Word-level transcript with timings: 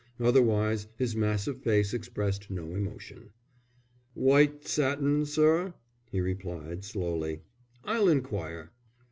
Otherwise 0.19 0.87
his 0.97 1.15
massive 1.15 1.61
face 1.61 1.93
expressed 1.93 2.49
no 2.49 2.73
emotion. 2.73 3.29
"White 4.15 4.67
satin, 4.67 5.27
sir?" 5.27 5.75
he 6.11 6.19
repeated, 6.19 6.83
slowly. 6.83 7.43
"I'll 7.85 8.09
inquire." 8.09 8.71